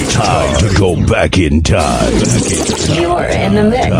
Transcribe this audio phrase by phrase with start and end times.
[0.00, 2.14] It's time to go back in time.
[2.94, 3.90] You're in the mix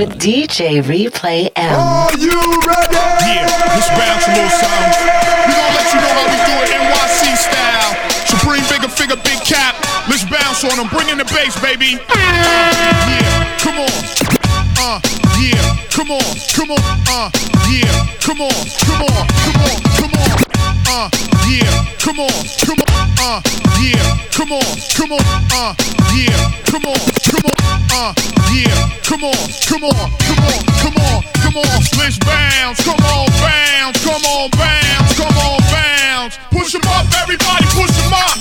[0.00, 1.74] with DJ Replay M.
[1.76, 2.96] Are you ready?
[3.28, 4.96] Yeah, let's bounce a little something.
[5.44, 7.92] We gonna let you know how we do it NYC style.
[8.32, 9.76] Supreme bigger figure, big cap.
[10.08, 10.88] Let's bounce on them.
[10.88, 12.00] Bring in the bass, baby.
[12.08, 12.16] Uh,
[13.12, 13.92] yeah, come on.
[14.80, 15.00] Uh,
[15.36, 16.80] yeah, come on, come on.
[17.04, 17.28] Uh,
[17.68, 17.92] yeah,
[18.24, 18.56] come on,
[18.88, 20.32] come on, come on, come on.
[20.88, 21.08] Uh,
[21.44, 22.32] yeah, come on,
[22.64, 22.88] come on.
[23.20, 23.57] Uh, yeah,
[24.48, 25.24] come on, come on.
[25.52, 25.74] Uh,
[26.16, 27.56] yeah, come on, come on.
[27.92, 28.12] Uh,
[28.48, 28.72] yeah,
[29.04, 29.36] come on,
[29.68, 31.80] come on, come on, come on, come on.
[32.00, 36.38] Let's bounce, come on, bounce, come on, bounce, come on, bounce.
[36.48, 38.36] Push 'em up, everybody, push 'em up.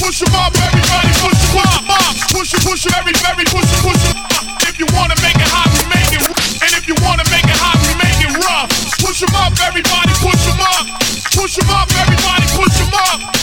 [0.00, 2.16] Push 'em up, everybody, push 'em up.
[2.32, 4.64] Push 'em, push 'em, every, every, push 'em, push 'em up.
[4.64, 6.24] If you wanna make it hot, we make it.
[6.64, 8.70] And if you wanna make it hot, we make it rough.
[9.04, 10.86] Push 'em up, everybody, push 'em up.
[11.36, 13.39] Push 'em up, everybody, push 'em up.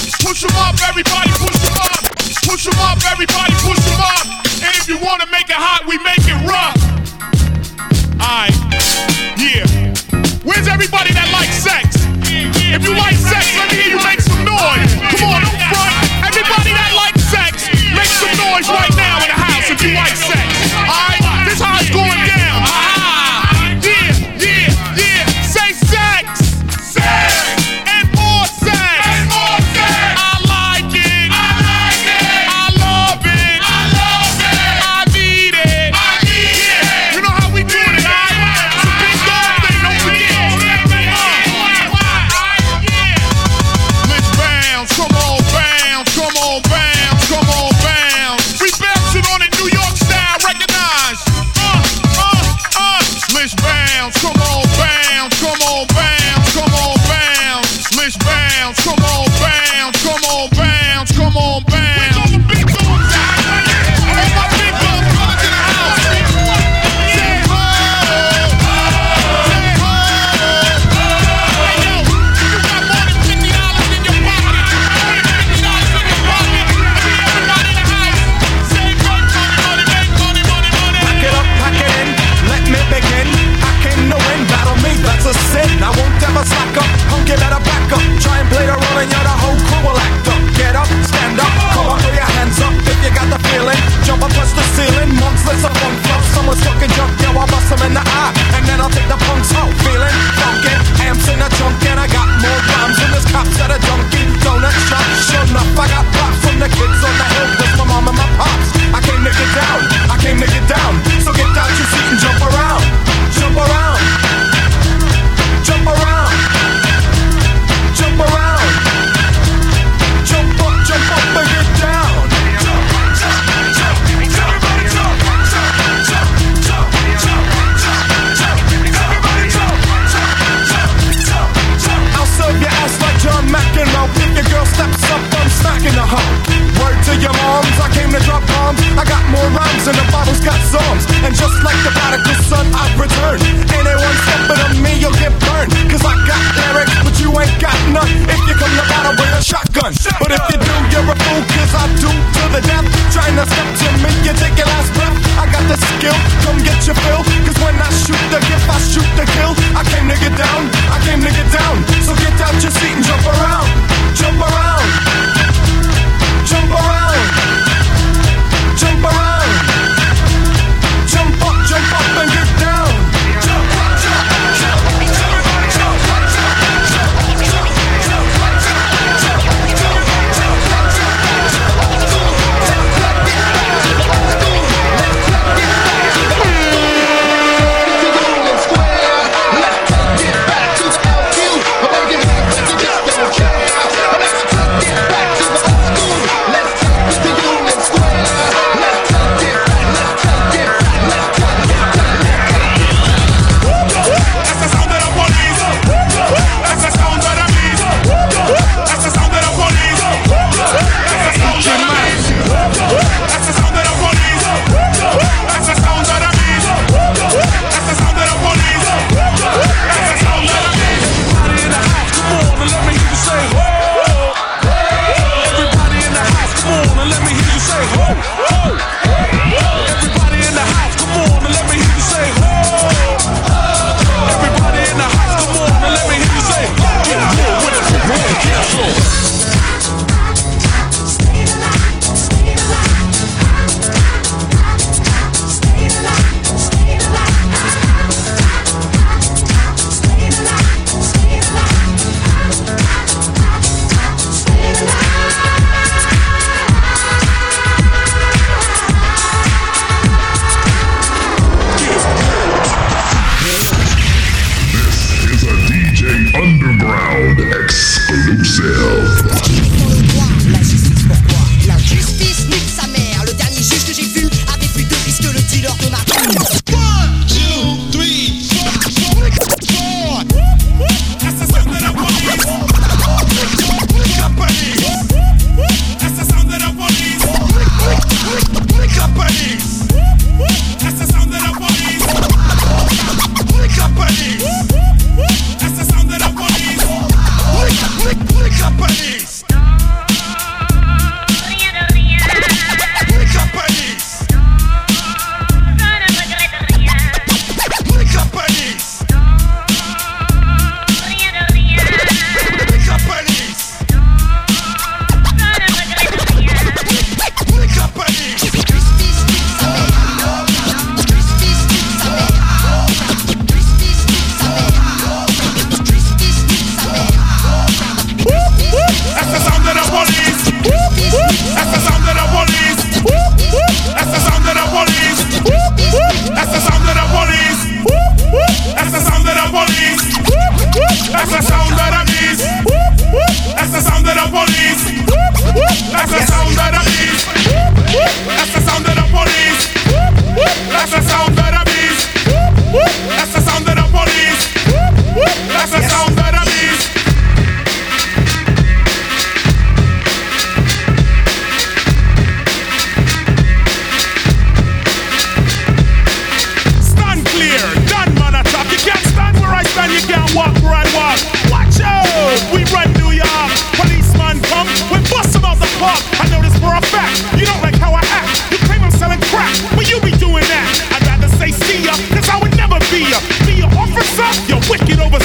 [149.87, 150.56] But if you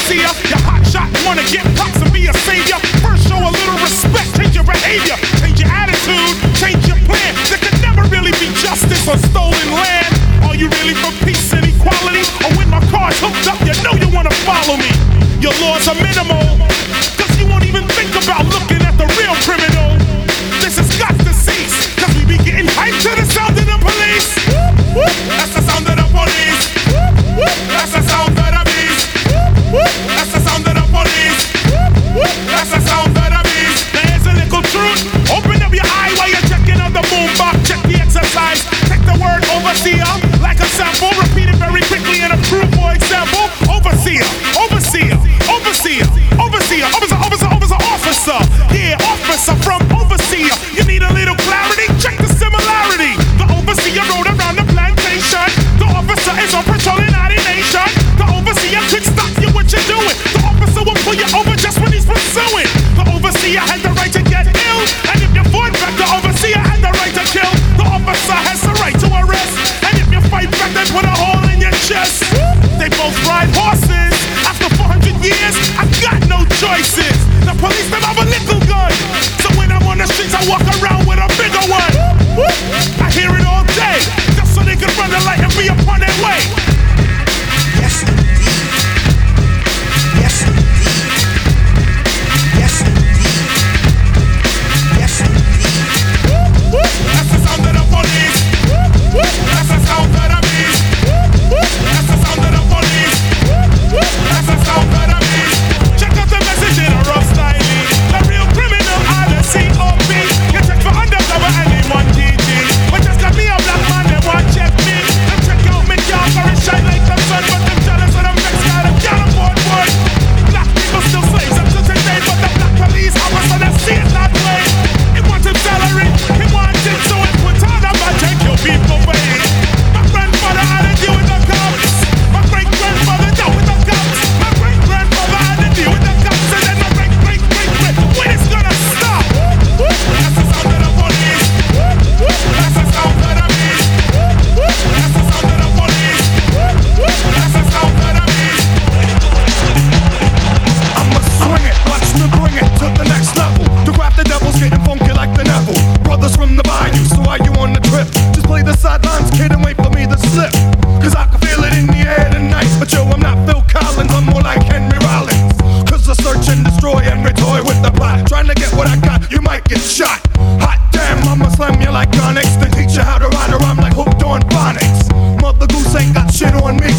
[0.09, 0.31] see ya.
[0.51, 1.82] Your hot shot wanna get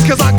[0.06, 0.33] cause I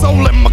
[0.00, 0.47] soul in my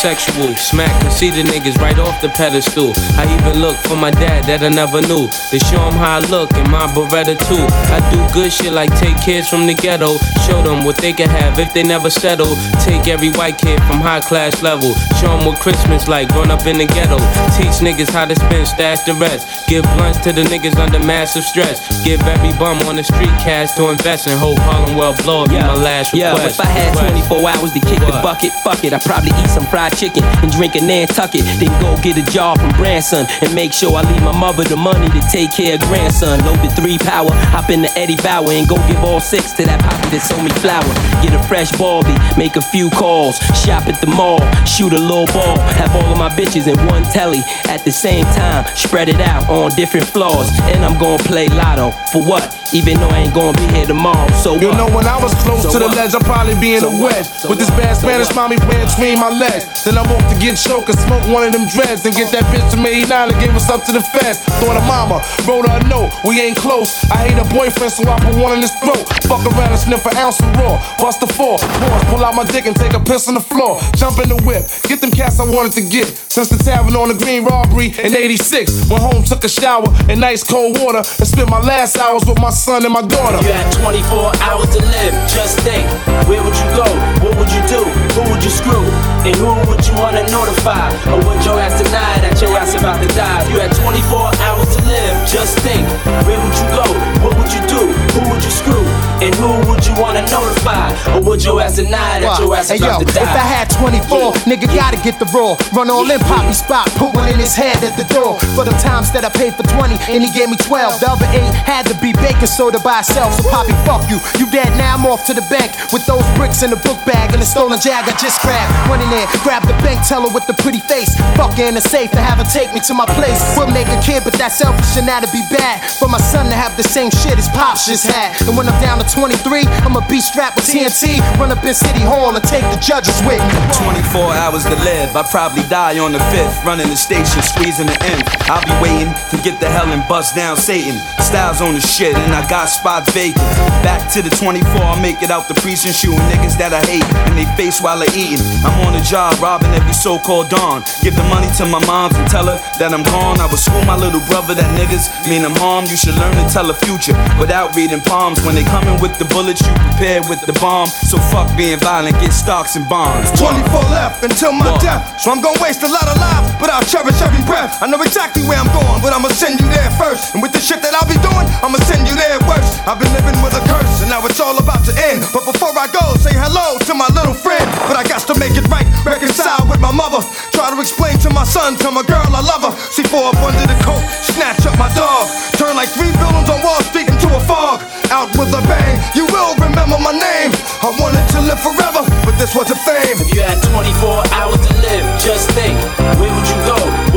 [0.00, 0.56] sexual.
[0.56, 2.92] Smack could see the niggas right off the pedestal.
[3.20, 5.28] I even look for my dad that I never knew.
[5.28, 7.60] To show him how I look in my Beretta too.
[7.92, 10.16] I do good shit like take kids from the ghetto.
[10.48, 12.56] Show them what they can have if they never settle.
[12.80, 14.94] Take every white kid from high class level.
[15.20, 17.20] Show them what Christmas like growing up in the ghetto.
[17.60, 19.68] Teach niggas how to spend, stash the rest.
[19.68, 21.76] Give blunts to the niggas under massive stress.
[22.04, 24.38] Give every bum on the street cash to invest in.
[24.38, 25.52] Hope Harlem World blow up.
[25.52, 25.66] Yeah.
[25.68, 26.40] My last request.
[26.40, 27.36] Yeah, if I had Request.
[27.36, 28.94] 24 hours to kick the bucket, fuck it.
[28.94, 31.44] I'd probably eat some fried chicken and drink a Nantucket.
[31.58, 34.76] Then go get a job from Branson and make sure I leave my mother the
[34.76, 36.40] money to take care of grandson.
[36.44, 39.64] Load the three power, hop in the Eddie Bauer and go give all six to
[39.64, 40.86] that poppy that sold me flour.
[41.22, 45.26] Get a fresh Baldy, make a few calls, shop at the mall, shoot a little
[45.26, 49.20] ball, have all of my bitches in one telly at the same time, spread it
[49.20, 50.48] out on different floors.
[50.72, 52.59] And I'm gonna play lotto for what?
[52.72, 54.30] Even though I ain't gonna be here tomorrow.
[54.38, 54.78] So You what?
[54.78, 55.96] know, when I was close So to the what?
[55.96, 57.26] ledge, I'd probably be in So the wedge.
[57.26, 58.46] So With this bad So Spanish what?
[58.46, 59.66] mommy playing between my legs.
[59.84, 62.46] Then I'm off to get choked and smoke one of them dreads and get that
[62.54, 64.38] bitch to me 89 and give us up to the feds.
[64.62, 65.18] Thought of mama,
[65.50, 66.94] wrote her a note, we ain't close.
[67.10, 69.02] I hate her boyfriend, so I put one in his throat.
[69.26, 70.78] Fuck around and sniff an ounce of raw.
[71.02, 73.80] Bust the four, pause, pull out my dick and take a piss on the floor.
[73.98, 76.06] Jump in the whip, get them cats I wanted to get.
[76.30, 78.86] Since the tavern on the green robbery in 86.
[78.88, 82.38] Went home, took a shower in nice cold water, and spent my last hours with
[82.38, 83.40] my son and my daughter.
[83.40, 85.88] You had 24 hours to live, just think.
[86.28, 86.84] Where would you go?
[87.24, 87.80] What would you do?
[88.12, 88.84] Who would you screw?
[89.24, 90.92] And who would you wanna notify?
[91.08, 93.48] Or would your ass deny that your ass about to die?
[93.48, 95.88] You had 24 hours to live, just think.
[96.28, 96.84] Where would you go?
[97.24, 97.80] What would you do?
[98.12, 98.84] Who would you screw?
[99.20, 100.96] And who would you wanna notify?
[101.12, 103.20] Or would your ass deny that your ass Hey about yo, to die?
[103.20, 105.60] if I had 24, nigga gotta get the raw.
[105.76, 108.40] Run all in, poppy spot, put one in his head at the door.
[108.56, 111.00] For the times that I paid for 20 and he gave me 12.
[111.04, 113.36] The other eight had to be baking soda by itself.
[113.36, 114.16] So poppy, fuck you.
[114.40, 117.36] You dead now, I'm off to the bank with those bricks in the book bag
[117.36, 118.72] and the stolen jag I just grabbed.
[118.88, 121.12] Went in there, grabbed the bank teller with the pretty face.
[121.36, 123.36] Fuck her in the safe and have her take me to my place.
[123.52, 125.84] We'll make a kid, but that's selfish and that'd be bad.
[126.00, 128.32] For my son to have the same shit his pops just had.
[128.48, 131.18] And when I'm down to 23, I'ma be strapped with TNT.
[131.38, 133.54] Run up in City Hall and take the judges with me.
[133.74, 135.16] 24 hours to live.
[135.16, 136.64] I probably die on the fifth.
[136.64, 138.22] Running the station, squeezing the end.
[138.50, 140.98] I'll be waiting to get the hell and bust down Satan.
[141.22, 143.46] Styles on the shit, and I got spots vacant.
[143.86, 147.06] Back to the 24, I make it out the precinct, shooting niggas that I hate
[147.30, 148.42] and they face while they're eating.
[148.66, 150.82] I'm on the job, robbing every so called dawn.
[151.00, 153.38] Give the money to my moms and tell her that I'm gone.
[153.38, 155.88] I would school my little brother that niggas mean I'm harmed.
[155.88, 158.42] You should learn to tell the future without reading palms.
[158.42, 160.90] When they coming with the bullets, you prepare with the bomb.
[160.90, 163.30] So fuck being violent, get stocks and bonds.
[163.38, 163.62] 24
[163.94, 165.22] left until my death.
[165.22, 167.78] So I'm gonna waste a lot of lives, but I'll cherish every breath.
[167.78, 170.34] I know exactly where I'm going, but I'ma send you there first.
[170.34, 172.78] And with the shit that I'll be doing, I'ma send you there worse.
[172.86, 175.24] I've been living with a curse, and now it's all about to end.
[175.32, 177.66] But before I go, say hello to my little friend.
[177.88, 180.22] But I got to make it right, reconcile with my mother.
[180.54, 182.74] Try to explain to my son, tell my girl I love her.
[182.92, 185.26] See four up under the coat, snatch up my dog.
[185.58, 187.82] Turn like three buildings on Wall Street into a fog.
[188.10, 190.50] Out with a bang, you will remember my name.
[190.82, 193.18] I wanted to live forever, but this wasn't fame.
[193.20, 195.76] If you had 24 hours to live, just think.
[196.18, 197.09] Where would you go?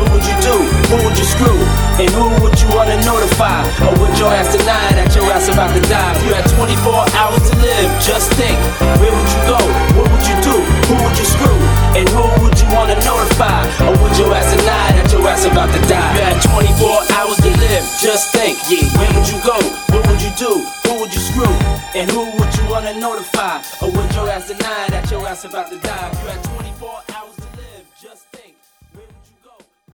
[2.04, 3.64] And who would you wanna notify?
[3.80, 6.12] Or would your ass deny that your ass about to die?
[6.20, 8.60] If you had 24 hours to live, just think.
[9.00, 9.60] Where would you go?
[9.96, 10.52] What would you do?
[10.92, 11.56] Who would you screw?
[11.96, 13.64] And who would you wanna notify?
[13.88, 16.12] Or would your ass deny that your ass about to die?
[16.20, 18.60] You had 24 hours to live, just think.
[18.68, 19.56] Yeah, where would you go?
[19.96, 20.60] What would you do?
[20.84, 21.56] Who would you screw?
[21.96, 23.64] And who would you wanna notify?
[23.80, 26.12] Or would your ass deny that your ass about to die?